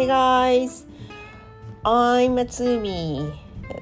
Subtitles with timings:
[0.00, 0.86] Hey guys,
[1.84, 3.36] I'm Matsumi.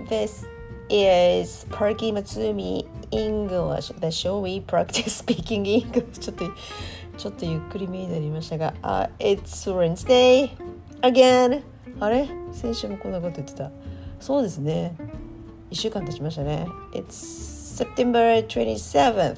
[0.08, 0.44] This
[0.90, 3.92] is Perky Matsumi English.
[4.00, 6.18] The show we practice speaking English.
[6.18, 6.44] ちょっと
[7.16, 10.50] ちょっとゆっくりめになりましたが、uh, It's Wednesday
[11.02, 11.62] again.
[12.00, 13.70] あれ先週もこんなこと言ってた。
[14.18, 14.96] そうですね。
[15.70, 16.66] 1週間経ちましたね。
[16.94, 19.36] It's September 27th.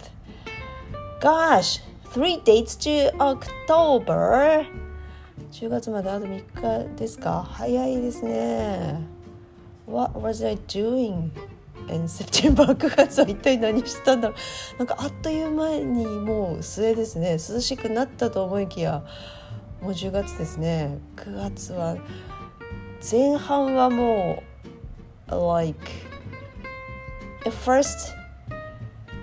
[1.21, 1.83] Gosh,
[2.15, 4.65] three dates to October.
[5.51, 7.45] 10月まであと3日ですか？
[7.49, 9.01] 早いですね。
[9.87, 11.31] What was I doing
[11.89, 12.67] in September?
[12.77, 14.79] 9月は一体何したんだろう？
[14.79, 17.33] なんかあっという間にもう末ですね。
[17.33, 19.03] 涼しくなったと思いきや
[19.83, 20.99] もう10月ですね。
[21.17, 21.97] 9月は
[23.11, 24.43] 前半はも
[25.29, 25.79] う like
[27.45, 28.15] the first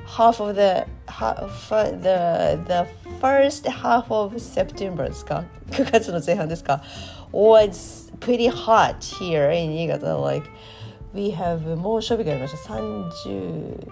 [0.06, 0.84] half of the
[1.18, 2.86] the the
[3.20, 6.84] first half of September ですか？9月の前半ですか
[7.32, 10.48] ？Was pretty hot here in 新潟 like
[11.14, 12.76] we have 猛暑日がありました。
[12.76, 13.90] 30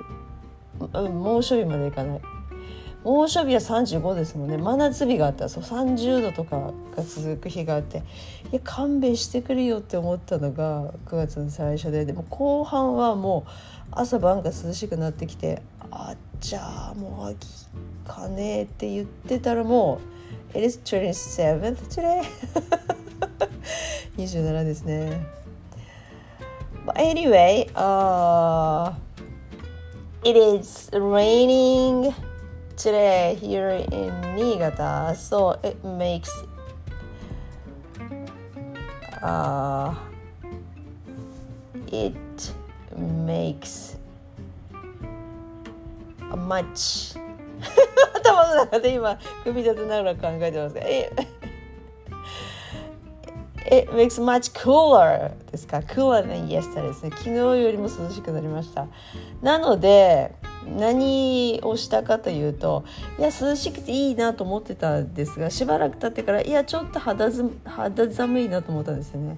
[1.11, 2.21] 猛暑日までいかない。
[3.03, 4.57] 猛暑日は35ですもんね。
[4.57, 5.47] 真夏日があった。
[5.47, 7.99] そう30度とかが続く日があって。
[7.99, 12.05] いや勘弁してくれよって思ったのが9月の最初で。
[12.05, 13.49] でも後半はもう
[13.91, 17.47] 朝晩が涼しくなってきてあじゃあもう秋
[18.05, 19.99] かねって言ってたらも
[20.53, 22.23] う It is 27th today
[24.17, 25.25] 27ですね
[26.85, 28.93] But anyway uh,
[30.23, 32.13] it is raining
[32.77, 36.29] today here in Niigata so it makes
[39.21, 39.95] uh,
[41.91, 42.15] it
[42.97, 43.97] makes
[46.31, 47.17] a much
[48.15, 50.77] 頭の中で今組み立てながら考えてます。
[50.77, 51.11] え
[53.67, 57.09] It makes much cooler ですか？cooler than yesterday ですね。
[57.11, 58.87] 昨日よりも涼しくなりました。
[59.41, 60.35] なので
[60.65, 62.83] 何をしたかというと
[63.19, 69.37] いや涼しくていいなと思ってたんですがしばらく経ってからいやちょっと肌ず肌寒いなと思ったんですよね。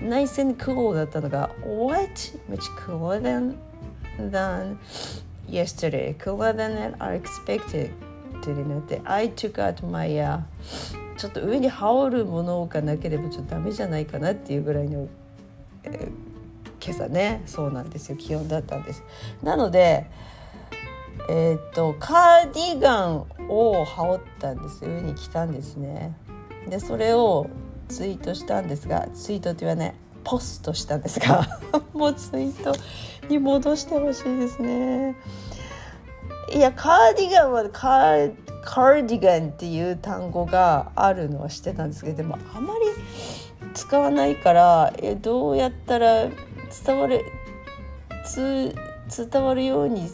[0.00, 2.10] Nice and cool だったのが What?
[2.48, 3.56] Much cooler than,
[4.30, 4.76] than
[5.48, 7.90] yesterday cooler than I expected
[8.46, 10.40] になって I took out my、uh,
[11.16, 15.08] ちょっと上に羽織るものがなければちょっとダメじゃないかなっていうぐらいの、
[15.82, 17.42] えー、今朝ね。
[17.46, 18.16] そうなんですよ。
[18.16, 19.02] 気温だったんです。
[19.42, 20.06] なので
[21.28, 24.84] えー、っとカーディガンを羽織ったんです。
[24.84, 26.14] 上に着たんですね。
[26.68, 27.48] でそれを
[27.88, 29.94] ツイートしたんですがツイートって言わない
[30.24, 31.46] ポストしたんですが
[31.94, 32.74] もうツイート
[33.28, 35.16] に戻してほしいですね。
[36.54, 38.32] いやカーディガンはカー
[38.62, 42.80] カーディガンっていう単語があるのは知ってたんですけどでもあまり
[43.74, 46.28] 使わないからえどうやったら
[46.86, 47.24] 伝わる
[48.24, 48.74] つ
[49.30, 50.08] 伝わるように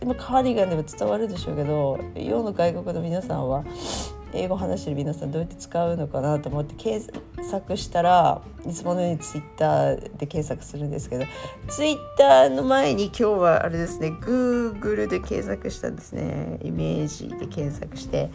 [0.00, 3.64] 今カーディガンでも伝わるでしょうけど世の外国の皆さんは
[4.32, 7.10] 英語話してる皆さんどうやって使うのかなと思って検
[7.42, 11.24] 索したらいつものようにツイッターで検索するんですけど
[11.68, 16.58] ツイッターの前に今日はあれですね Google で検索したんですね。
[16.62, 18.30] イメージで検索して。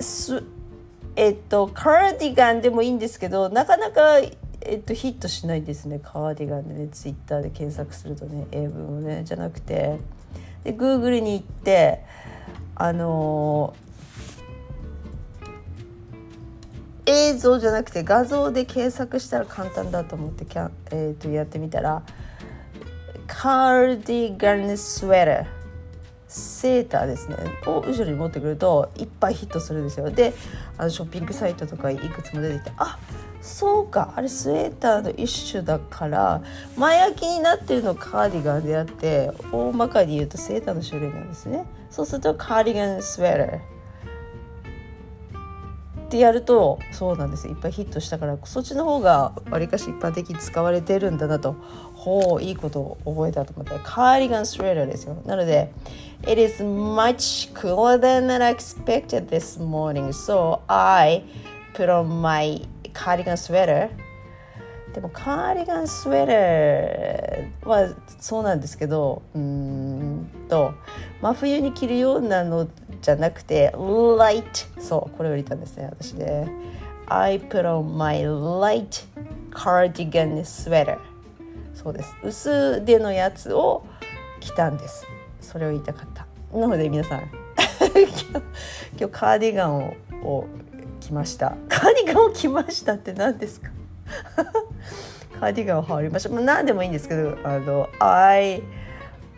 [0.00, 0.42] す
[1.16, 4.18] えっとカーディガンでもいいんですけどなかなか
[4.62, 6.00] えっと、ヒットしないですね。
[6.02, 9.98] カーディガンでねツイッターで検索するとね英文をねじゃなくて。
[10.64, 12.04] で Google に行って
[12.74, 13.89] あのー、
[17.10, 22.02] 映像じゃなくて画像で検索したら簡単だと思ってキャ、えー、とやってみたら
[23.26, 25.60] カーディガンスウェーター
[26.30, 27.36] セーターですね。
[27.66, 30.10] を後ろに持ってくるといっぱいヒットするんですよ。
[30.10, 30.32] で
[30.78, 32.98] あのショッピングサイトとかいくつも出てきてあ
[33.40, 36.40] そうかあれスウェーターの一種だから
[36.76, 41.64] 前焼きになってるのカーディガンであって大まかに言うとセーターの種類なんですね。
[41.90, 43.79] そうするとカーディガンスウェーター。
[46.10, 51.54] ってやるとそうなんですいっぱいヒットしたからそっちの方がわりかし一般的に使われてるんだなと。
[51.94, 55.22] ほういいことを覚えたと思ったカーディガンスウェーターですよ。
[55.26, 55.70] なので
[56.22, 60.08] It is much cooler than I expected this morning.
[60.08, 61.22] So I
[61.74, 70.74] put on my カーディガンスウェーターでもカーディガンスウェーターはそうなんですけどうんと
[71.20, 72.66] 真冬に着るようなの
[73.00, 74.44] じゃなくて light
[74.80, 76.48] そうこれを入れたんですね私ね。
[77.06, 79.04] I put on my light
[79.52, 80.98] cardigan sweater
[81.74, 82.14] そうです。
[82.22, 83.84] 薄手のやつを
[84.40, 85.06] 着たんです。
[85.40, 86.26] それを言いたかった。
[86.56, 87.20] なので皆さん
[88.98, 90.44] 今日カーディガンをを
[91.00, 91.54] 着着ました。
[91.68, 93.70] カーディガンを着ましたって何ですか？
[95.40, 98.62] カーディガンを羽織りました、まあ、何でもいいんですけどあの I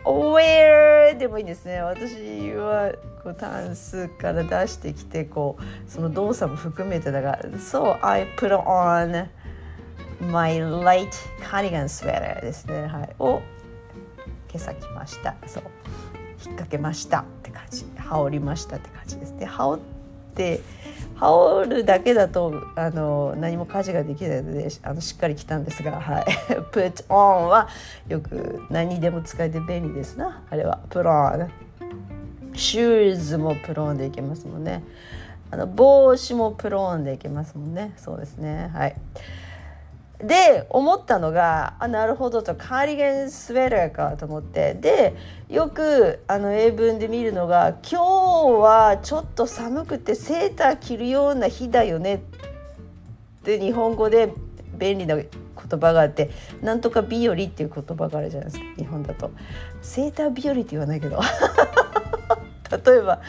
[0.04, 1.81] wear でもいいんですね。
[1.81, 2.14] 私
[2.52, 9.28] はこうタンスから出してきてこうその動作も含めてだから So I put on
[10.20, 11.10] my light
[11.40, 12.87] cardigan sweater ですね。
[12.87, 13.14] はい。
[13.19, 13.43] を
[14.50, 15.34] 今朝着ました。
[15.46, 15.64] そう。
[16.44, 17.84] 引っ掛けましたって感じ。
[17.96, 19.46] 羽織りましたって感じですね。
[19.46, 20.60] 羽織って
[21.22, 26.24] 羽織るだけだとあの何も家事ができないのであのしっかり着たんですが、はい、
[26.72, 27.69] put on は
[28.08, 30.42] よく何でも使えて便利ですな。
[30.50, 30.80] あれは。
[30.90, 31.48] Put on
[32.54, 34.82] シューズもプロンでいけますもんね。
[35.52, 37.94] あの帽子もプロンでいけますもんね。
[37.96, 38.72] そうですね。
[38.74, 38.96] はい。
[40.22, 44.74] で思ったのがあなるほどとカーディガンスウェラーかと思って。
[44.74, 45.16] で
[45.48, 48.02] よくあの英文で見るのが「今日
[48.62, 52.19] はちょっと寒くてセーター着るような日だよね」っ
[53.44, 54.32] て日本語で
[54.78, 55.26] 便利な言
[55.78, 56.30] 葉があって
[56.62, 59.30] 「なんとか日和」っていう言葉があるじゃないですか日本だと。
[59.82, 61.20] セーター日和って言わないけど。
[62.72, 63.20] 例えば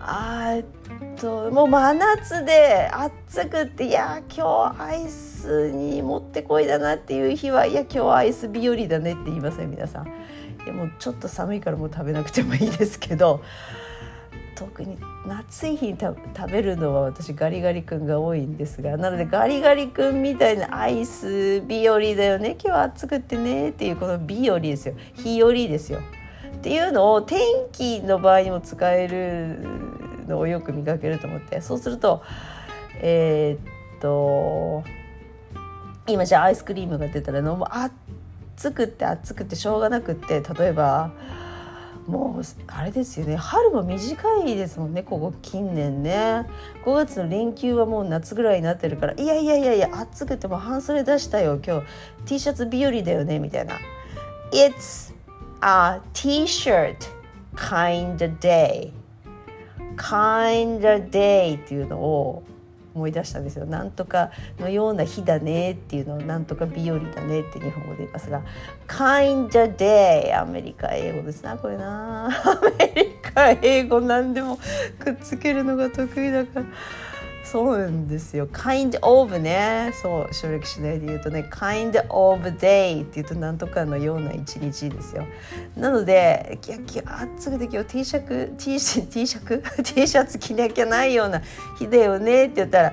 [0.00, 0.79] ああ
[1.20, 10.06] ともう真夏で暑くっていや今日アイスにもってこいだなっていう日はいや今日アイス日和だねって言いません皆さん。
[10.06, 13.42] いやもうちょっと寒いからもう食べなくてもいいですけど
[14.54, 16.16] 特に夏い日に食
[16.52, 26.00] べるのは私ガリガリ君が多いんですがなのでガリガリ君みたいなアイス日和だよね今日は暑くってねっていうこの日和ですよ日和ですよ。
[26.54, 27.40] っていうのを天
[27.72, 29.66] 気の場合にも使える
[30.30, 31.60] のをよく見かけると思って。
[31.60, 32.22] そうすると
[33.02, 34.84] えー、っと
[36.06, 41.12] 今じゃあアイスクリームが出たらもう暑くって暑くてしょうがなくって例えば
[42.06, 43.36] もうあれですよね。
[43.36, 46.46] 春も短いですもんねここ近年ね。
[46.84, 49.14] 5月の連休はもう夏ぐらいになってるから。
[49.14, 51.86] いやいやいやいや暑くても半袖出したよ今日。
[52.26, 53.74] T シャツ日和だよねみたいな。
[54.52, 55.14] It's
[55.60, 56.96] a t-shirt
[57.54, 58.99] kind of day.
[60.00, 62.42] Kind of day っていうのを
[62.94, 63.66] 思い出したんですよ。
[63.66, 68.42] なんとかのような日だねっていうのをなんとか日和だねって日本語で言いますが
[68.88, 72.26] kind of day アメリカ英語ですなこれな。
[72.32, 74.00] アメリカ英語。
[74.00, 74.58] 何でも
[74.98, 76.66] くっつけるのが得意だから。
[77.50, 85.26] そうなんですよ kind of ねそう省略しないで言うとね kind of day っていうとなんとかのような一日ですよ
[85.76, 91.42] なのでいや暑くて今日 T シャツ T シ T シャツ T シャツ着なきゃないような
[91.76, 92.92] 日だよねって言ったら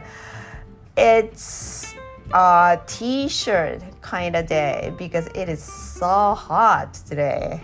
[0.96, 1.96] It's
[2.34, 7.62] a t-shirt kind of day because it is so hot today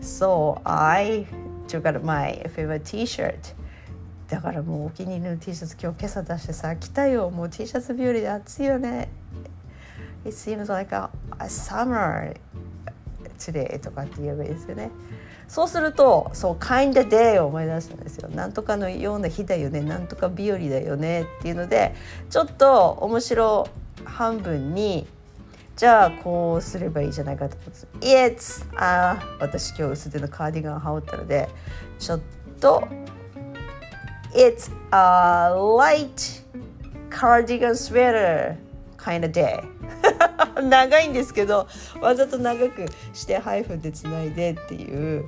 [0.00, 1.26] so I
[1.68, 3.52] took out my favorite t-shirt
[4.32, 7.28] だからもうお気に入りの T シャツ今日今朝出してさ着たよ。
[7.28, 9.10] もう T シャツ日和で暑いよね。
[10.24, 12.34] It seems like a, a summer
[13.38, 14.90] today とかって言えばいいですよね。
[15.48, 18.30] そうするとそう kind of day を思い出したんですよ。
[18.30, 19.82] なんとかのような日だよね。
[19.82, 21.94] なんとか日和だよねっていうので
[22.30, 23.68] ちょっと面白
[24.06, 25.06] 半分に
[25.76, 27.86] じゃあこうすればいいじゃないかと思うんです。
[28.00, 31.50] It's あ私今日薄手のカーディガン羽織ったので
[31.98, 32.20] ちょっ
[32.62, 32.88] と
[34.34, 36.42] It's a light
[37.10, 38.56] cardigan sweater
[38.96, 39.62] kind of day.
[40.62, 41.66] 長いんですけど
[42.00, 45.26] わざと長くしてハイフンでつないでっていう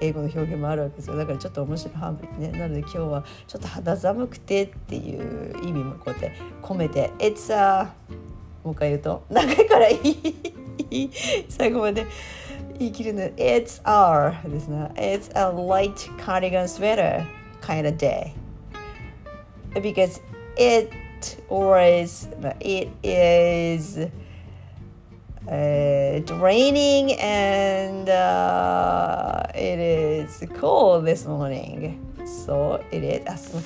[0.00, 1.16] 英語の表現もあるわけですよ。
[1.16, 7.92] だからちょっと面白い半分ねなので今日はちょっと肌寒くてっていう意味もこうやって込めて「It's a」
[8.64, 9.96] もう一回言うと長いからい
[10.90, 11.10] い。
[11.48, 12.06] 最後まで
[12.78, 17.26] 言い切るの「It's our」ですね「It's a light cardigan sweater
[17.60, 18.37] kind of day.
[19.80, 20.20] Because
[20.56, 20.90] it
[21.48, 22.28] was
[22.60, 23.98] it is
[25.46, 31.98] uh, raining and uh, it is cold this morning.
[32.24, 33.58] So it is あそ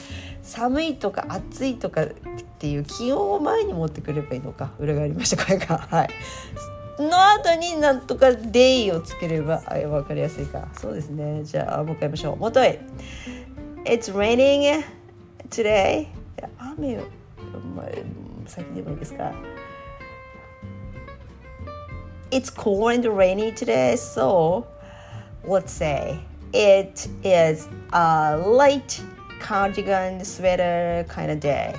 [0.42, 2.08] 寒いとか暑いとかっ
[2.58, 4.72] ていう気温を前に持ってくればいいのか。
[4.78, 5.44] 裏がありました。
[5.44, 5.78] これが。
[5.78, 6.08] はい。
[6.98, 10.68] の後になんとか day をつければ分かりやすいか。
[10.74, 11.42] そうですね。
[11.44, 12.36] じゃあもう一回言いましょう。
[12.36, 12.78] もとい
[13.84, 14.82] It's raining
[15.52, 16.06] today
[16.58, 17.02] 雨を、
[17.76, 17.86] まあ、
[18.46, 19.32] 先でもいいですか
[22.30, 24.64] ？It's cold and rainy today so
[25.44, 26.18] let's say
[26.54, 29.02] it is a light
[29.40, 31.74] cardigan sweater kind of day.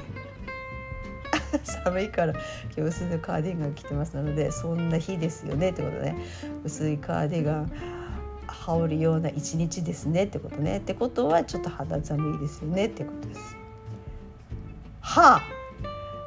[1.84, 2.42] 寒いから今
[2.76, 6.16] 日薄いカーディガン着てますのでそんな日ですよねってことね。
[6.64, 7.72] 薄いカーディガン
[8.46, 10.78] 羽織るような一日ですねってことね。
[10.78, 13.63] ってことはちょっと肌寒いですよねってことです。
[15.04, 15.42] はあ。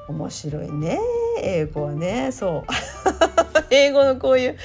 [0.09, 1.01] 面白いね
[1.43, 2.31] 英語はね。
[2.31, 2.65] そう。
[3.71, 4.57] 英語のこういう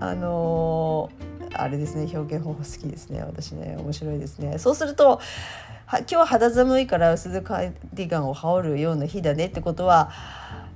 [0.00, 3.22] あのー、あれですね表現方法好きですね。
[3.22, 4.58] 私ね面白いですね。
[4.58, 5.20] そうすると
[5.86, 10.10] は今日は肌寒いから薄手カーディガンを羽織るような日だねってことは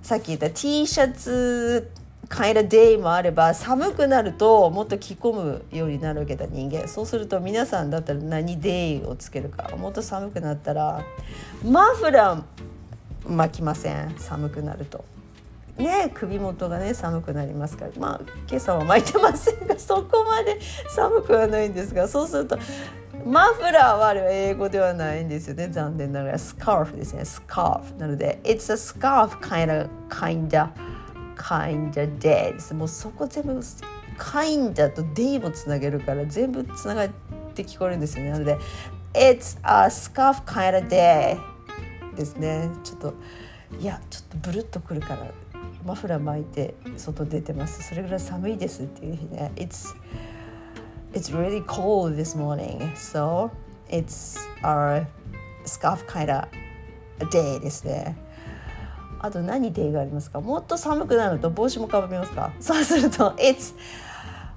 [0.01, 1.91] さっき言った T シャツ
[2.33, 6.89] kind of day もあれば寒くなるともっと着込むようになるわけだ人間。
[6.89, 9.77] そうすると皆さんだったら何 day をつけるか。
[9.77, 11.05] もっと寒くなったら
[11.63, 12.43] マフラー
[13.31, 14.15] 巻きません。
[14.19, 15.05] 寒くなると。
[15.77, 17.91] ね、首元がね寒くなりますから。
[17.99, 20.59] まあ今朝は巻いてませんが そこまで
[20.89, 22.59] 寒くはないんですがそうすると
[23.27, 25.69] マフラーはあれは英語ではないんですよね。
[25.69, 26.39] 残念ながら。
[26.39, 27.27] スカーフですね。
[27.27, 27.99] スカーフ。
[27.99, 30.71] なので It's a scarf kind of kinda
[31.43, 33.61] kinda day ですもうそこ全部
[34.19, 37.09] kinda と day もつなげるから全部つながっ
[37.55, 38.31] て聞こえるんですよね。
[38.31, 38.59] なので
[39.15, 41.39] It's a scarf kinda day
[42.17, 42.71] ですね。
[42.85, 43.15] ちょっと
[43.81, 45.33] いやちょっとブルッとくるから
[45.85, 47.83] マフラー巻いて外出てます。
[47.83, 49.51] それぐらい寒いですっていう日ね。
[49.57, 49.95] It's
[51.13, 52.95] it's really cold this morning.
[52.95, 53.51] So
[53.89, 55.07] it's our
[55.65, 56.49] scarf kind of
[57.31, 58.17] day ですね。
[59.23, 60.41] あと何デイがありますか？
[60.41, 62.53] もっと寒くなると帽子もかぶりますか？
[62.61, 63.75] そうすると It's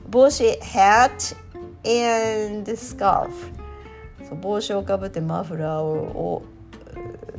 [0.09, 1.35] 帽子 hat
[1.83, 3.29] and scarf
[4.27, 6.43] そう帽子をかぶってマフラーを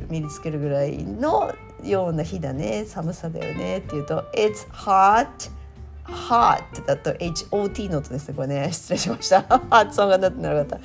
[0.09, 1.53] 身につけるぐらいの
[1.83, 2.85] ような日だね。
[2.85, 5.27] 寒さだよねっていうと It's hot
[6.05, 8.71] hot だと HOT の音ですねこれね。
[8.71, 9.41] 失礼しました。
[9.69, 10.79] 発音がなってなかった。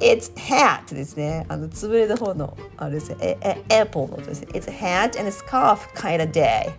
[0.00, 1.46] It's hat ですね。
[1.48, 3.16] あの、つぶれた方の、あれですね。
[3.20, 4.48] え、え、エポの音ですね。
[4.52, 6.72] It's hat and scarf から day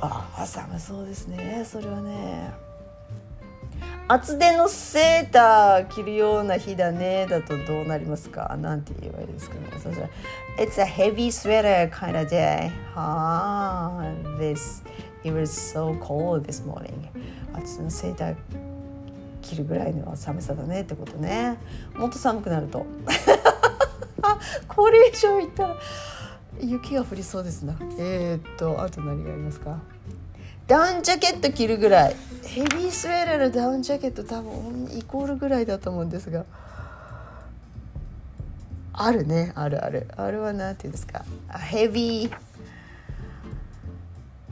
[0.00, 1.64] あ、寒そうですね。
[1.64, 2.50] それはね。
[4.08, 7.26] 厚手のセーター着るような日だね。
[7.28, 8.56] だとどうなりますか？
[8.60, 9.60] なんて言えばいいですかね。
[9.82, 10.08] そしたら、
[10.58, 12.70] It's a heavy sweater kind of day.
[12.94, 14.02] はあ、
[14.40, 14.82] this.
[15.24, 17.08] It was so cold this morning.
[17.54, 18.36] 厚手のセーター。
[19.42, 21.58] 着るぐらいの寒さだねってことね。
[21.94, 22.86] もっと寒くなると。
[24.68, 25.76] これ以上いったら
[26.60, 27.74] 雪が降りそうですな。
[27.98, 29.78] えー、っとあと何がありますか？
[30.66, 32.16] ダウンジャケット着るぐらい。
[32.44, 36.44] ヘビースウェーラーのダウンジャケット多分イコールぐらいだと思うんですが。
[38.92, 39.52] あるね。
[39.54, 40.08] あるある。
[40.16, 41.24] あれは何て言うんですか？
[41.58, 42.32] ヘビー。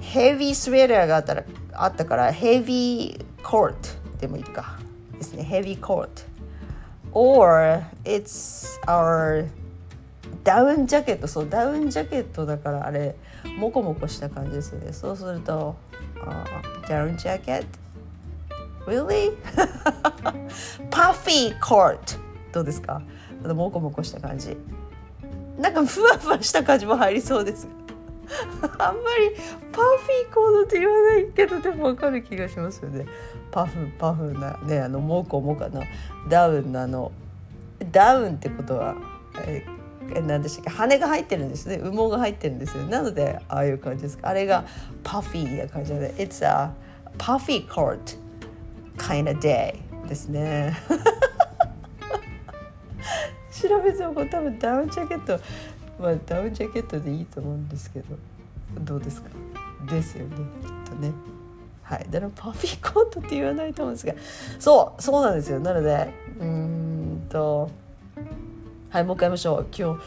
[0.00, 1.44] ヘビースウェーラーがあったら
[1.75, 3.76] あったからヘビーコート
[4.18, 4.79] でもいいか。
[5.20, 6.22] ですねヘビーコート
[7.12, 9.46] or it's our
[10.42, 13.14] ダウンジャケットそうダウンジャケットだからあれ
[13.58, 14.92] モコモコした感じですよね。
[14.92, 15.76] そうすると
[16.24, 16.44] uh,
[16.86, 17.66] down jacket?
[18.86, 19.32] Really?
[20.90, 22.14] パフィーコート
[22.52, 23.02] どうですか？
[23.44, 24.56] あのモコモコした感じ。
[25.58, 27.68] なんかふわふわした感じも入りそうです。
[28.78, 29.30] あんまり
[29.72, 33.06] パフィーコードって言わないけどでもわかる気がしますよね。
[33.50, 35.82] パフパフなねあのモコモコの
[36.28, 37.12] ダウンのあの
[37.90, 38.94] ダウンってことは
[39.46, 39.64] え
[40.26, 40.70] 何でしたっけ？
[40.70, 41.78] 羽が入ってるんですね。
[41.82, 44.28] 羽毛が入ってるんですよなのでああいう感じですか？
[44.28, 44.64] あれが
[45.02, 46.70] パフィーな感じで It's a
[47.18, 47.99] puffy court
[48.96, 49.75] kind of day
[50.08, 50.76] ですね。
[53.50, 55.38] 調べても多分ダウンジャケット
[56.00, 58.16] まあダウンジャケットでいいと思うんですけど
[58.80, 59.28] どうですか？
[59.88, 61.12] ですよねきっとね。
[61.83, 62.07] はい。
[62.11, 64.14] だからパフィーコートって言わないと思うんですが
[64.59, 65.61] そうそうなんですよ。
[65.61, 67.71] なのでうんと
[68.88, 69.66] はいもう一回言いましょう。
[69.76, 70.00] 今日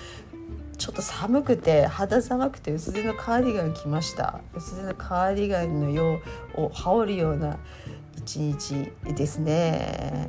[0.77, 4.41] ちょっと寒くて肌寒くて薄手のカーディガン着ました。
[4.55, 6.19] 薄手のカーディガンのよ
[6.57, 7.57] うを羽織るような
[8.17, 10.27] 一日ですね。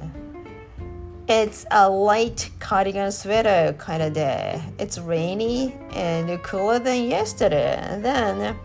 [1.26, 4.60] It's a light cardigan sweater kind of day.
[4.78, 7.78] It's rainy and cooler than yesterday.
[7.80, 8.56] And then,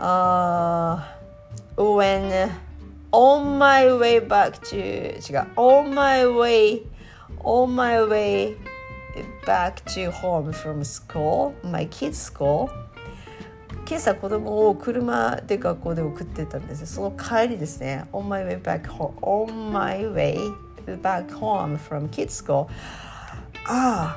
[0.00, 1.04] uh,
[1.76, 2.50] when
[3.12, 6.82] on my way back to, 違う on my way
[7.44, 8.56] on my way
[9.46, 12.68] back to home from school, my kids' school,
[13.88, 20.65] 今朝子供を車で学校で送ってたんですその帰りですね on my way back home on my way
[21.02, 22.68] back home from kids school
[23.66, 24.16] ah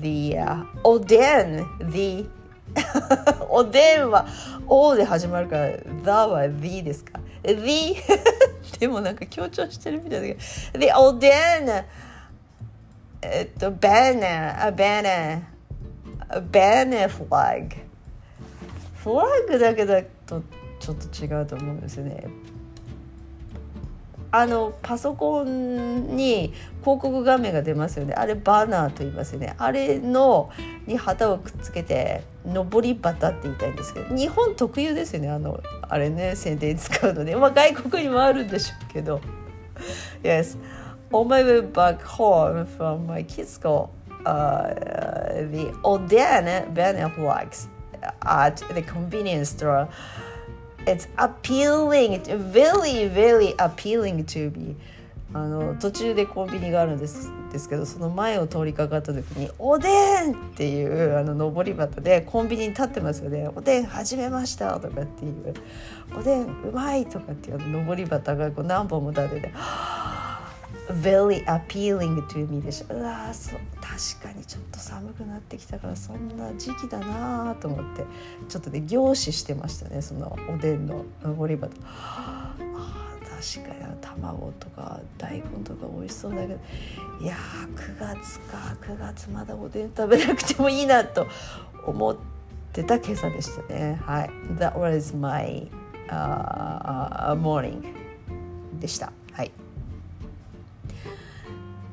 [0.00, 2.28] the uh, おでん the
[3.48, 4.26] おでんは
[4.66, 7.96] O で始まるから The は The ですか The
[8.78, 10.40] でもなんか強調してるみたいだけど
[10.80, 11.32] The おでん
[13.22, 15.42] えっと banner a banner
[16.28, 17.76] a banner flag
[18.96, 20.42] フラッグだけだと
[20.80, 22.26] ちょっと違うと思うんですよね
[24.38, 28.12] あのパソコンに広告画面が出ますよね。
[28.12, 29.54] あれバナーと言いますよね。
[29.56, 30.50] あれの
[30.86, 35.30] に旗をくっつけて上り旗って言いたいんですけど日本特有ですよね。
[35.30, 39.20] あのあれね宣伝使うので、まあ、外国にもあるんでしょうけど。
[40.22, 40.58] Yes.
[41.12, 43.90] On my way back home from my kids school
[44.26, 44.74] uh,
[45.50, 47.68] the Oden banner flags
[48.22, 49.88] at the convenience store.
[50.86, 54.76] It's appealing very very appealing to me
[55.34, 59.88] あの途中でコンビニがあるんですですけどその前を通りかかった時に「おで
[60.28, 65.54] ん!」っていうあの上り旗でコンビニに立ってますよね「おでん始めました」とかっていう
[66.18, 69.52] 「おでんうまい!」とかっていう上り旗がこう何本も立てて
[70.88, 78.04] 「very appealing to me でしたうわそう確かにちょっと寒くなってきたからそんな時期だなと思って。
[78.48, 82.54] ちょっとね凝視してましたねそのおでんの上り旗あ
[83.22, 86.60] 確かに卵とか大根とか美味しそうだけど。
[87.20, 91.26] いやー9月か9月まだおでん食べなくてもいいなと
[91.86, 92.16] 思っ
[92.72, 94.00] てた今朝でしたね。
[94.02, 94.30] はい。
[94.58, 95.68] That was my、
[96.08, 97.82] uh, morning
[98.78, 99.12] でした。
[99.32, 99.50] はい。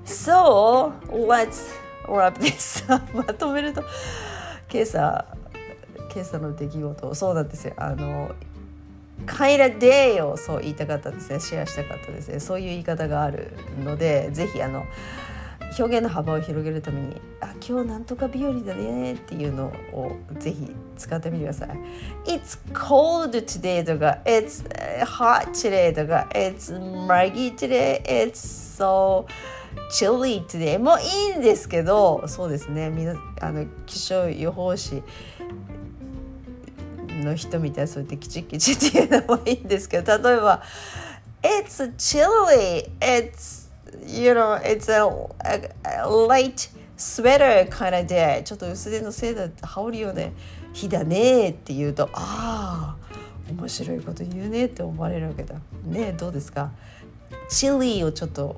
[0.06, 1.72] So let's
[2.08, 2.84] wrap this
[3.14, 3.84] まとめると
[4.72, 5.26] 今朝
[6.14, 7.74] 今朝の出来事そうなんですよ。
[7.78, 8.32] あの
[9.26, 11.40] 帰らでよそう言いたかったですね。
[11.40, 12.40] シェアしたかったですね。
[12.40, 14.86] そういう言い方があるのでぜひあの
[15.78, 21.70] 表現の幅を広げるために「あ今日なんとか日和だね」っていうのをぜひ使ってみてください。
[22.26, 24.64] It's cold today とか It's
[25.04, 26.74] hot today とか It's
[27.08, 28.34] muggy today It's
[28.78, 29.26] so
[29.90, 35.02] chilly today もいいんですけどそうですねみなあの気象予報士
[37.24, 40.62] の人みたいにそうやってキチキチっていうのもいいんですけど例えば
[41.44, 43.63] 「It's chilly it's
[44.06, 45.06] you know it's a,
[45.46, 48.44] a, a light sweater kind of day.
[48.44, 50.24] ちょっと薄手のせいだって羽織るような
[50.74, 55.56] 日だねって言うとああ面白いこと言うねって思われるわけだ。
[55.86, 56.72] ねどうですか？
[57.50, 58.58] チリをちょっと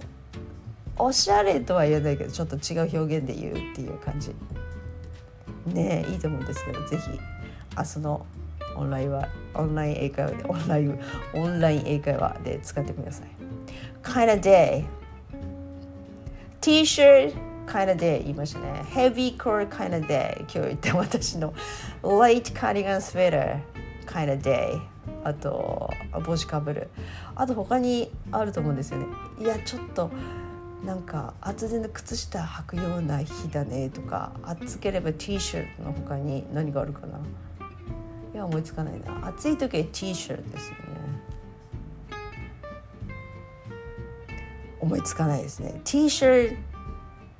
[0.97, 4.33] おしゃれとは言えないけどちょっと違う表現で言うっていう感じ。
[5.65, 7.10] ねいいと思うんですけどぜひ
[7.75, 8.25] 明日の
[8.75, 10.99] オンラインはオンライン英会話でオンライン
[11.33, 13.27] オンライン英会話で使ってください。
[14.03, 14.86] Kind of day.
[16.65, 17.32] T-shirt
[17.67, 18.84] kind of day 言いましたね。
[18.89, 21.54] Heavy core kind of day 今日言った私の
[22.01, 23.60] light cardigan sweater
[24.08, 24.82] kind of day
[25.23, 25.91] あと
[26.25, 26.89] 帽子かぶる。
[27.36, 29.06] あと他にあると思うんですよね。
[29.39, 30.10] いやちょっと
[30.84, 37.19] なんか厚手の靴下履くような日だねとか暑ければ T シャツの他に何があるかな。
[38.34, 39.28] いや思いつかないな。
[39.28, 40.85] 暑い時は T シャツですよね。
[44.86, 45.82] 思いつかないですね。
[45.84, 46.56] T シャ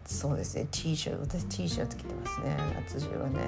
[0.04, 0.68] ツそうですね。
[0.72, 2.58] T シャツ私 T シャツ着てますね。
[2.76, 3.40] 夏中はね。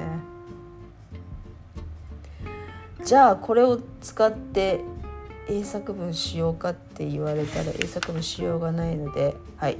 [3.04, 4.82] じゃあこれを使って
[5.50, 9.78] 英作文しようかって言われたら英作文しようがないのではい。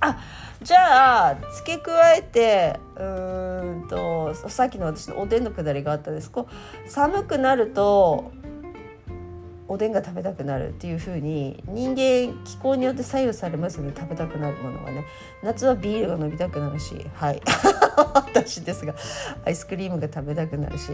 [0.00, 0.18] あ
[0.62, 3.02] じゃあ付け加えてう
[3.84, 6.30] んとさっきの私のおでんのくだりがあったんです。
[6.30, 6.48] こ
[6.86, 8.30] う寒くなると
[9.68, 15.04] おでんが食べたくなるっていう風に人間気候によって左右されますよね食べたくなるものがね。
[15.42, 17.42] 夏はビールが飲みたくなるしはい。
[18.14, 18.94] 私ですが
[19.44, 20.92] アイスクリームが食べたくなるし。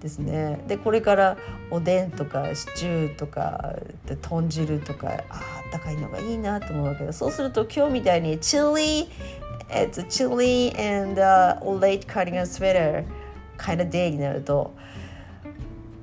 [0.00, 0.62] ですね。
[0.68, 1.36] でこれから
[1.70, 5.12] おでんとかシチューとかで豚汁とかあ
[5.66, 9.08] ったかいのがいいなと思うわけどそうすると今日みたいにチリ
[9.68, 13.04] It's chilly and、uh, late cardigan sweater
[13.58, 14.72] kind of day になると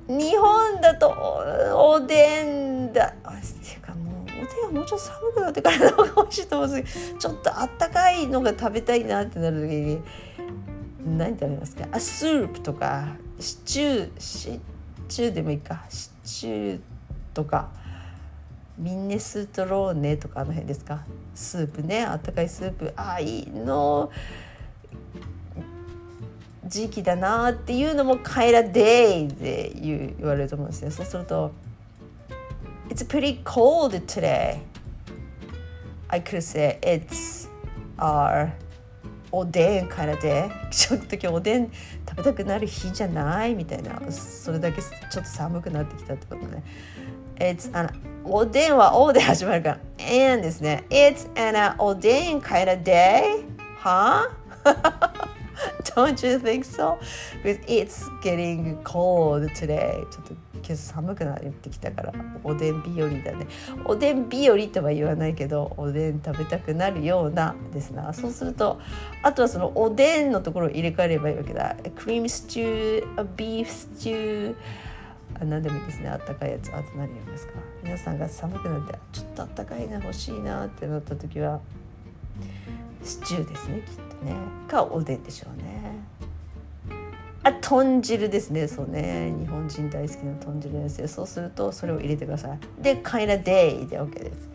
[0.06, 1.08] 日本だと
[1.74, 3.06] おでんだ。
[3.06, 10.00] っていうかもうおでんはもうちょっと寒くなってからの方が美味しいと思うんですけどちょっとあったかいのが食べたいなってなる時に
[11.16, 11.86] 何食べますか？
[11.92, 13.16] あスープとか。
[13.40, 14.60] シチューシ
[15.08, 15.84] チューでもいいか。
[15.88, 16.80] シチュー
[17.34, 17.68] とか。
[18.78, 21.04] ミンネストローネとかあの辺ですか？
[21.34, 22.04] スープね。
[22.04, 22.92] あったかいスープ。
[22.96, 24.10] あいいの
[26.66, 30.90] 時期だなっていうのもカイラデイで言言われると思うんですよ。
[30.90, 31.52] そうすると
[32.88, 34.60] It's pretty cold today.
[36.08, 37.48] I could say it's
[37.98, 38.50] our
[39.32, 40.50] おでんからで。
[40.70, 41.70] ちょっと今日おでん
[42.08, 44.00] 食べたくなる日じゃないみたいな。
[44.10, 46.62] それだけちょっと寒くなってきたってことね。
[47.36, 47.90] It's an
[48.24, 49.78] おでんはおで始まるから。
[50.32, 50.84] And ですね。
[50.88, 53.44] It's an おでん kind of day
[53.82, 54.30] huh?
[55.94, 56.98] Don't you think so?
[57.42, 60.04] Because it's getting cold today.
[60.10, 63.46] ちょっと今朝寒くなってきたからおでん日和だね。
[63.84, 68.12] おでん日和とは言わないけどおでん食べたくなるようなですな。
[68.12, 68.80] そうすると
[69.22, 71.76] あとはそのおでんのところを入れ替えればいいわけだ。
[71.96, 74.56] クリームスチュービーフスチュー
[75.40, 76.08] あ何でもいいですね。
[76.08, 76.70] あったかいやつ。
[76.70, 77.52] あと何やりますか？
[77.82, 81.60] 皆さんが寒くなってちょっとあったかいが欲しいなってなった時は
[83.04, 84.34] シチューですねきっとね。
[84.68, 85.64] かおでんでしょうね。
[87.42, 88.66] あ豚汁ですね。
[88.66, 89.34] そうね。
[89.38, 91.08] 日本人大好きな豚汁ですよ。
[91.08, 92.58] そうするとそれを入れてください。
[92.82, 94.48] で「kind of day」で OK です。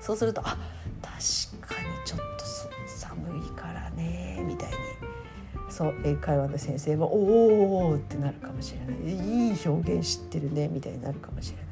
[0.00, 0.56] そうするとあ
[1.02, 2.44] 確かにちょっと
[2.86, 4.44] 寒いからね。
[4.46, 4.76] みたいに。
[5.68, 9.50] そう英会話の先生も「おお!」ってなるかもしれない。
[9.50, 10.68] いい表現知ってるね。
[10.68, 11.66] みたいになるかもしれない。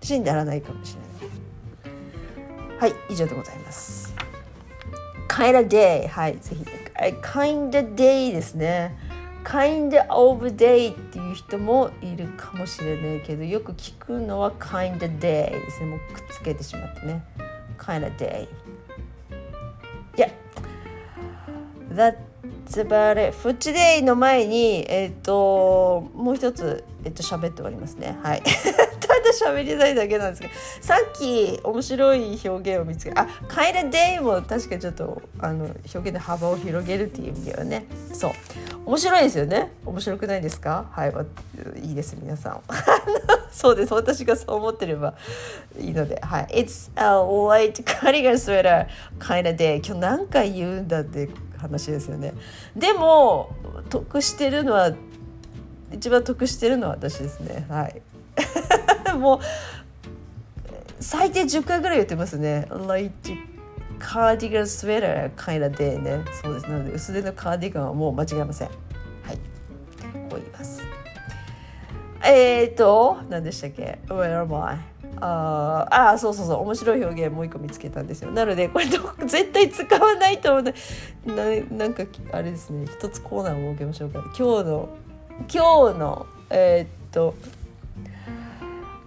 [0.00, 2.80] 私にならないかもしれない。
[2.80, 4.12] はい以上でございます。
[5.40, 6.64] Kind of day はいぜひ
[7.22, 8.94] kind of day ですね。
[9.42, 15.86] Kind of day っていう人もいるかもしれないけどよく聞くのは kind of day ですね。
[15.86, 17.24] もうくっつけてしまってね。
[17.78, 18.46] Kind of day
[20.14, 20.30] yeah
[21.90, 22.16] that's
[22.76, 23.32] about it.
[23.38, 28.18] For today の前にえっ、ー、ともう一つえっ、ー、と喋っておりますね。
[28.22, 28.42] はい。
[29.00, 37.86] ただ喋りたいだけなんですけどさっき面白い表現を見つけあ「kind of day」も確かちょっとあの表現の幅を広げるっていう意味ではね。
[38.12, 38.32] そう。
[38.86, 39.72] 面白いですよね。
[39.84, 40.86] 面白くないですか？
[40.92, 41.12] はい
[41.82, 42.60] いいです皆さん。
[43.52, 43.94] そうです。
[43.94, 45.14] 私がそう思ってれば
[45.78, 46.18] いいので。
[46.22, 46.46] はい。
[46.64, 48.86] It's a light cardigan sweater
[49.18, 52.32] kind of day 今日何回言うんだって話ですよね。
[52.76, 53.50] でも
[53.90, 54.92] 得してるのは
[55.92, 57.66] 一番得してるのは私ですね。
[57.68, 58.02] はい。
[59.14, 59.40] もう
[61.00, 62.66] 最低10回ぐらい言ってますね。
[62.70, 63.10] Light
[63.98, 66.24] カーディガンスウェラー kind of day ね。
[66.42, 66.68] そうです。
[66.68, 68.68] なので薄手のカーディガンはもう間違いません。
[68.68, 68.74] は
[69.32, 69.36] い。
[70.28, 70.82] こう言います。
[72.24, 74.78] えっ、ー、と何でしたっけ？Where am I?
[75.22, 76.60] ああそうそうそう。
[76.62, 78.30] 面白い表現もう一個見つけたんですよ。
[78.30, 80.62] なのでこれ絶対使わないと思う。
[81.26, 81.44] な
[81.76, 82.86] なんかあれですね。
[82.86, 84.20] 一つコーナーを設けましょうか。
[84.36, 84.88] 今日の
[85.52, 87.34] 今日のえー、っと「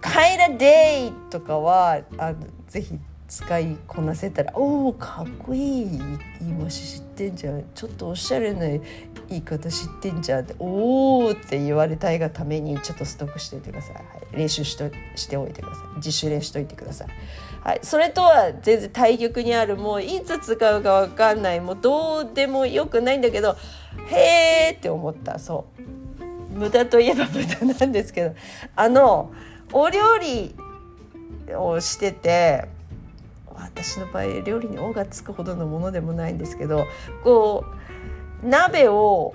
[0.04, 2.36] カイラデイ」とかはあの
[2.68, 5.98] ぜひ使いこなせたら「おおかっこいい
[6.40, 7.64] 言い回し知ってんじゃん。
[7.74, 8.80] ちょっとおしゃれな言
[9.30, 14.04] い方知ってんじゃん」って「おお」って言われたいがためにちょっとストックしておいてください、はい、
[14.36, 15.96] 練習しとしておいてください。
[15.96, 17.08] 自主練しといてください、
[17.62, 21.60] はい、それとは全然対極にあるもういつ使うか分かんない。
[21.60, 23.56] もうどうでもよくないんだけど
[24.10, 25.38] 「へえ」って思った。
[25.38, 25.84] そう。
[26.58, 28.34] 無駄といえば無駄なんですけど。
[28.76, 29.32] あの
[29.76, 30.54] お料理
[31.56, 32.68] をしてて
[33.52, 36.86] 私の場合料理に「お」がつくほどのものでもないんですけど
[37.24, 37.64] こ
[38.42, 39.34] う鍋を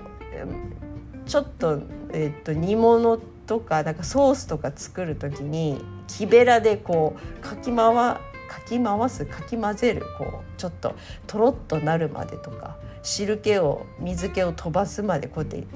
[1.26, 1.80] ちょっと,、
[2.12, 8.20] えー、っと煮物とかなんかソースとか作る時に木べらでこうかき回か
[8.66, 10.94] き回すかき混ぜるこうちょっと
[11.26, 15.66] とろっとなるまでとか汁気を水気を飛ばすまでこうやって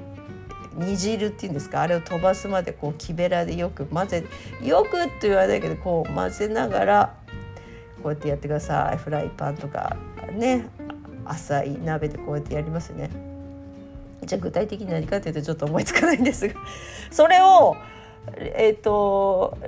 [0.76, 1.82] 煮汁っていうんですか？
[1.82, 4.24] あれを飛ばすまでこう木べらでよく混ぜ
[4.62, 7.14] よくって言わないけどこう混ぜながら
[8.02, 8.96] こうやってやってください。
[8.96, 9.96] フライパンとか
[10.32, 10.66] ね
[11.24, 13.10] 浅い鍋でこうやってやりますね。
[14.24, 16.54] じゃあ具体的に何かっていうとちょっと思いつかないんですが
[17.10, 17.76] それを
[18.36, 19.58] えっ、ー、と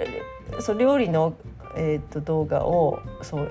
[0.61, 1.35] そ料理の、
[1.77, 3.51] えーと、動画をそう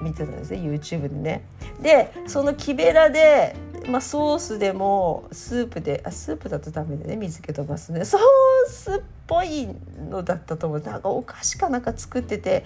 [0.00, 0.58] 見てたんですね。
[0.58, 1.44] YouTube でね。
[1.82, 3.54] でその木べらで、
[3.88, 9.68] まあ、ソースでもスープであスープだとダメでね水気飛ばすねソースっぽい
[10.10, 12.64] のだったと思うなんかお菓子かなんか作ってて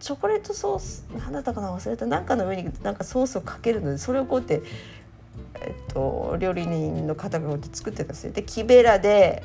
[0.00, 4.62] チョコレートソース何だったかな忘れた何かの上になんかソースをかけるのでそれをこうやって、
[5.60, 8.32] えっと、料理人の方がこうやって作ってたんですよ。
[8.32, 9.42] で木べらで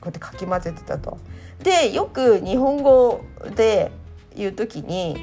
[0.00, 1.18] こうやってかき混ぜてたと。
[1.62, 3.92] でよく日本語で
[4.34, 5.16] 言う時に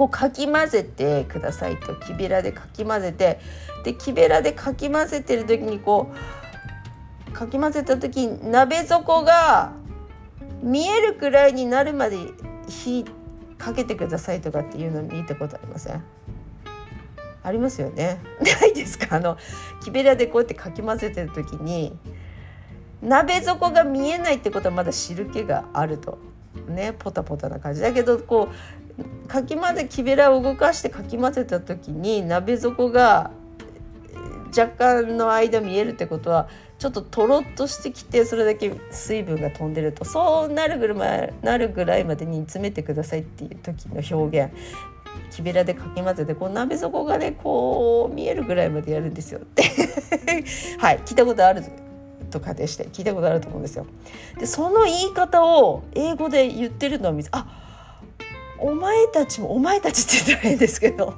[0.00, 3.38] こうかき混ぜてくださいと木べらでかき混ぜて。
[3.84, 6.10] で木べらでかき混ぜてる時にこ
[7.28, 9.72] うかき混ぜた時に鍋底が
[10.62, 12.16] 見えるくらいになるまで
[12.66, 13.04] 火
[13.58, 16.02] かけてくださいとかっていうの見たことありません？
[17.42, 18.20] ありますよね。
[18.60, 19.16] ないですか？
[19.16, 19.36] あの
[19.82, 21.94] 木べらでこうやってかき混ぜてる時に
[23.02, 26.18] 鍋底が見えないってことはまだ汁気があると。
[26.68, 27.80] ねポタポタな感じ。
[27.80, 28.54] だけどこう
[29.28, 33.30] かき混ぜ木べらを動かしてかき混ぜた時に鍋底が
[34.56, 34.68] 若
[35.02, 36.48] 干の間見えるってことは
[36.78, 44.52] ちょっととろっとしてきてそれだけ水分が飛んでるとそうなるぐらいなるぐらいまで煮詰めてくださいっていう時の表現。
[45.30, 49.40] 木べらでかき混ぜてこう鍋底がねこう見えるぐらいまでやるんですよ。
[49.40, 49.62] って。
[50.78, 50.98] はい。
[51.04, 51.62] 聞いたことある
[52.30, 53.86] とかでして聞いたことあると思うんですよ。
[54.38, 57.69] でその言い方を英語で言ってるのを見あ
[58.60, 61.14] お前たちもお前たちって言ったら変ですけど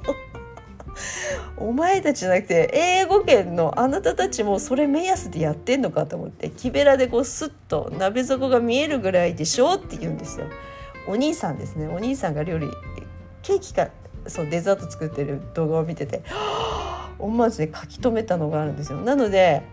[1.57, 10.45] お前たちじゃなくて英語圏のあなたたちもそれ目安でやってんのかと思って木べらでこうスッと鍋底が見えるぐらいでしょって言うんですよ。
[11.07, 12.69] お兄さんですねお兄さんが料理
[13.41, 13.89] ケーキか
[14.27, 16.23] そうデザート作ってる動画を見てて
[17.19, 18.99] 思わずね書き留めたのがあるんですよ。
[18.99, 19.63] なので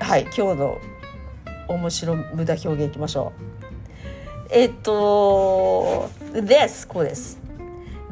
[0.00, 0.78] はい今日の
[1.68, 3.57] 面白無駄表現いきましょう。
[4.50, 7.38] えっと This こうです。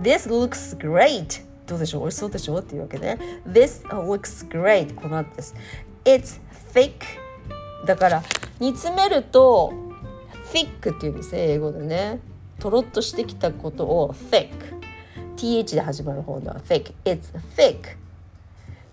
[0.00, 5.54] This looks great どうでしょう美味しそうでしょうっていうわけで、ね、This looks great この後です
[6.04, 6.40] It's
[6.74, 6.92] thick
[7.86, 8.22] だから
[8.60, 9.72] 煮詰めると
[10.52, 12.20] thick っていうんですね英語でね
[12.58, 14.50] とろっとしてきたことを thick
[15.36, 17.96] th で始まる方では thick It's thick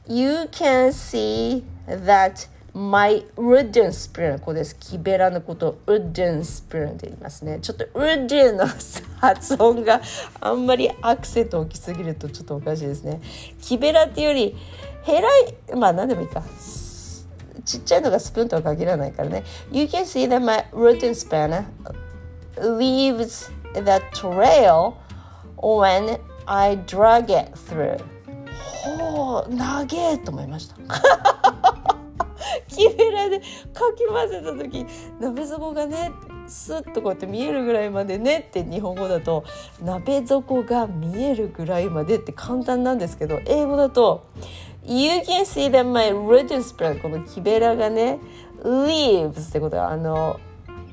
[0.08, 4.76] You can see that my wooden spoon ここです。
[4.80, 5.68] 木べらのこと。
[5.68, 7.60] を wooden spoon って言いますね。
[7.62, 8.66] ちょっと wooden の
[9.20, 10.02] 発音が
[10.42, 13.22] あんまりアクセント大きすぎるとちょっとおかしいですね。
[13.62, 14.56] 木べらっていうより
[15.04, 16.44] へらいまあ何でもいいか。
[17.64, 19.44] ちっちゃいのがスプーンとは限らないからね。
[19.72, 21.64] You can see that my wooden spoon
[22.78, 24.96] leaves the trail
[25.58, 28.04] when I drag it through.
[28.84, 31.83] ほう長えと思いました。
[32.68, 33.46] 木べらでか
[33.96, 34.86] き混ぜた時
[35.20, 36.12] 鍋底がね
[36.48, 39.44] スッとこうやって見えるぐらいまでねって日本語だと
[39.82, 44.26] 鍋底が見えるぐらいまでって簡単なんですけど英語だと
[44.86, 48.20] You can see that my wooden spoon この木べらがね
[48.64, 50.40] leaves ってことはあの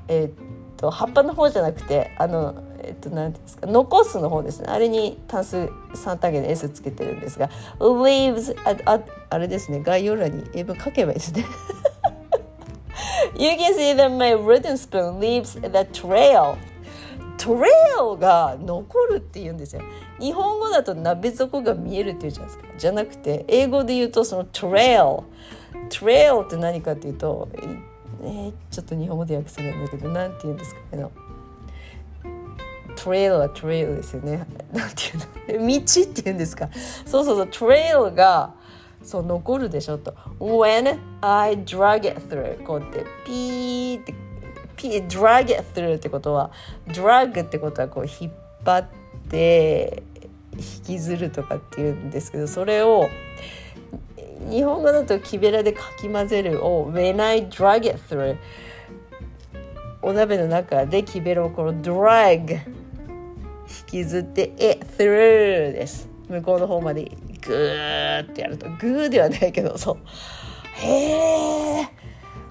[0.09, 0.31] え、っ
[0.77, 4.69] と葉っぱの方じゃなくてあのえっと何て言うんですか残すの方ですね。
[4.69, 9.81] あれに単数3単元で S つけてるんですが leaves あああれですね。
[9.81, 11.45] 概要欄に英文書けばいいですね。
[13.37, 16.57] You can see that my wooden spoon leaves the trail.
[17.39, 19.83] トレイルが残るって言うんですよ。
[20.19, 22.79] 日本語だと鍋底が見えるって言うじゃないですか。
[22.79, 25.01] じゃなくて英語で言うとそのトレイル
[25.89, 27.49] トレイルって何かっていうと
[28.23, 31.07] えー、ちょっと日本語で訳せないんだけど何て言うんですかね。
[33.03, 34.47] トレイルはトレイルですよね。
[34.73, 35.69] なんていうの？
[35.69, 36.69] 道って言うんですか？
[37.07, 38.53] そうそうそう、トレイルが
[39.03, 40.15] そう残るでしょと。
[40.39, 44.15] When I drag it through こうやってピーって
[44.77, 46.51] ピー drag it through ってことは
[46.89, 48.33] drag ってことはこう引っ
[48.65, 48.89] 張っ
[49.31, 50.03] て
[50.57, 53.09] 引きずるとかっていうんですけどそれを
[54.51, 58.37] 日本語だと木べらでかき混ぜるを When I drag it through
[60.03, 62.61] お鍋の中で木べらをこの drag
[63.91, 66.09] きずって「え through」です。
[66.29, 67.11] 向こうの方まで
[67.45, 68.67] グーってやると。
[68.71, 69.97] グーではないけどそう。
[70.75, 71.89] へえ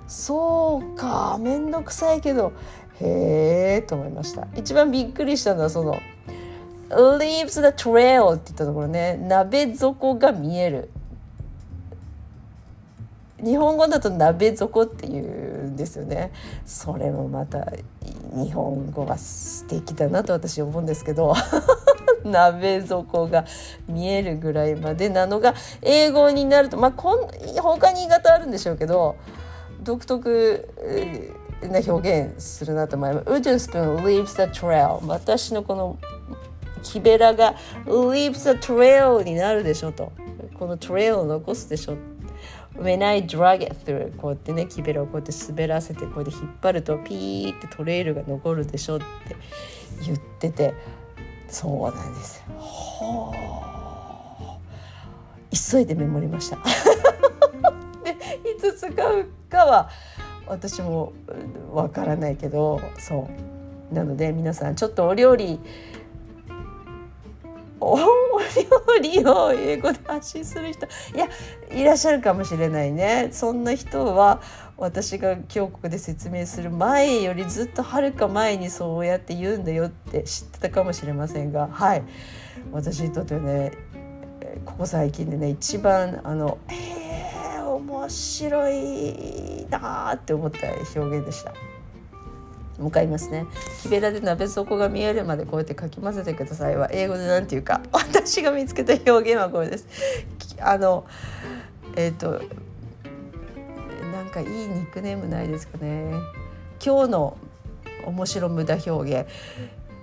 [0.06, 1.38] そうか。
[1.40, 2.52] めんどくさいけど。
[3.00, 4.48] へえと思いました。
[4.56, 5.98] 一番びっくりしたのはその
[6.92, 9.16] 「leaves the trail」って言ったところね。
[9.16, 10.92] 鍋底が見える。
[13.44, 16.32] 日本語だと鍋底っていうんですよね。
[16.66, 17.72] それもまた
[18.34, 21.34] 日本語が素敵だなと私思うんですけど。
[22.24, 23.46] 鍋底が
[23.88, 27.28] 見えるぐらいまでなのが英語になるとまあこん
[27.62, 29.16] 他に言い方あるんでしょうけど
[29.82, 30.68] 独特
[31.62, 33.32] な表現するなと思います。
[33.32, 35.98] ウジュンスプーン leaves the trail 私のこの
[36.84, 40.12] 木べらが leaves the trail になるでしょと。
[40.58, 41.96] このトレイルを残すでしょ。
[42.80, 49.06] When I drag it through こうやってね木べらをこうやって滑らせてこうやって引っ張るとピーってトレイルが残るでしょって
[50.06, 50.74] 言ってて
[51.50, 52.56] そうなんですよ。
[52.56, 53.34] ほ
[55.52, 56.58] 急いでメモりました。
[58.04, 58.12] で
[58.52, 59.90] いつ使うかは
[60.48, 61.14] 私も
[61.72, 63.28] わからないけどそ
[63.92, 65.60] うなので皆さんちょっとお料理
[67.82, 68.04] お料
[69.02, 71.28] 理を英語で発信する人いや
[71.72, 74.42] いらっしゃるかもしれないねそんな人は
[74.78, 82.04] 私が今日ここで説明する前よりずっとはるか前にそうやって言うんだよって知ってたかもしれませんがはい
[82.72, 83.72] 私にとってはね
[84.66, 91.54] ここ最近でね一番あのえー、面白いなって思った表現でした。
[92.80, 93.46] 向かいますね。
[93.84, 96.78] 木べらで鍋底が見えるまでこうやってかき混ぜてください。
[96.78, 99.88] は英語で何て言うか私が見つけた表現はこれです。
[100.62, 101.06] あの
[101.96, 102.42] えっ、ー、と
[104.12, 106.14] なんかいいニックネームないですかね。
[106.84, 107.38] 今日の
[108.06, 109.30] 面白無駄表現。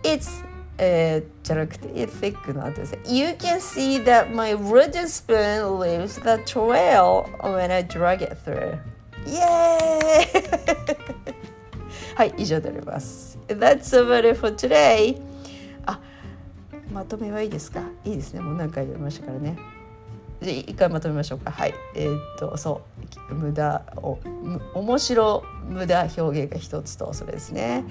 [0.02, 0.44] It's
[0.78, 2.98] えー、じゃなくて、thick の後ですね。
[3.06, 8.78] You can see that my wooden spoon leaves the trail when I drag it through.
[9.26, 11.15] イエーイ
[12.16, 13.38] はい、以上であります。
[13.46, 15.20] That's about it for today.
[15.84, 16.00] あ、
[16.90, 17.82] まとめはいいですか？
[18.06, 18.40] いいですね。
[18.40, 19.58] もう何回言いましたからね。
[20.40, 21.50] じゃ一回まとめましょうか。
[21.50, 21.74] はい。
[21.94, 22.80] えー、っと、そ
[23.30, 23.34] う。
[23.34, 24.18] 無駄を、
[24.72, 27.84] 面白無駄表現が一つと、それですね。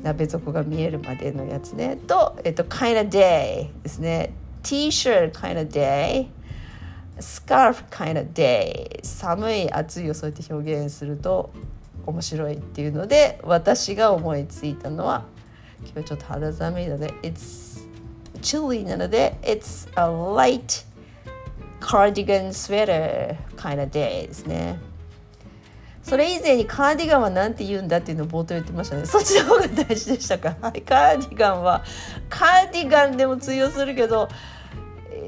[0.00, 1.96] 鍋底が見えるまでのやつね。
[1.96, 4.32] と、えー、っと、kind of day ですね。
[4.62, 6.28] t-shirt kind of day。
[7.18, 11.52] scarf kind of day 寒い暑いをそうやって表現すると
[12.06, 15.24] 面白いっていうので私が思いついたのは
[15.84, 17.86] 今日ちょっと肌寒いので It's
[18.40, 20.84] chilly なので It's a light
[21.80, 24.78] cardigan sweater kind of day ですね。
[26.02, 29.06] それ以前にカーディガンは何て言うんだっていうのを冒頭言ってましたね。
[29.06, 30.56] そっちの方が大事でしたか？
[30.60, 31.84] はいカーディガンは
[32.28, 34.28] カーディガンでも通用するけど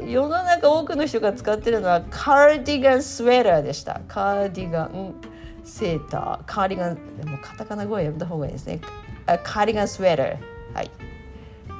[0.04, 4.00] 世の中多くの人が使ってるのはカーディガンスウェーターでした。
[4.08, 5.14] カーディガン。
[5.64, 8.80] セーターカーディガンでもカタカナ語はやめた方がいいですね
[9.26, 10.38] カーディガンスウェーター
[10.74, 10.90] はい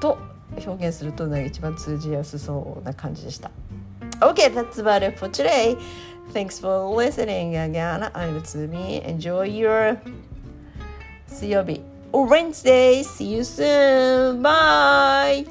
[0.01, 0.19] と
[0.67, 3.51] 表現すると一番通じやすそうな感じでした
[4.21, 5.77] Okay, that's about it for today.
[6.33, 8.09] Thanks for listening again.
[8.15, 9.05] I'm Tsumi.
[9.05, 9.99] Enjoy your
[11.27, 11.81] 水曜日
[12.13, 13.03] Wednesday.
[13.03, 14.41] See you soon.
[14.41, 15.47] Bye.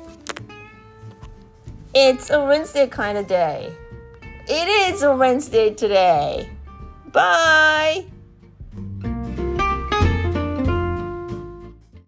[1.94, 3.72] It's a Wednesday kind of day.
[4.48, 6.50] It is a Wednesday today.
[7.12, 8.13] Bye.